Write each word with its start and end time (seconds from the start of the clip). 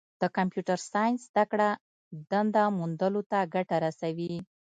د 0.21 0.23
کمپیوټر 0.37 0.79
ساینس 0.91 1.19
زدهکړه 1.29 1.69
دنده 2.31 2.63
موندلو 2.77 3.21
ته 3.31 3.39
ګټه 3.55 3.75
رسوي. 3.85 4.35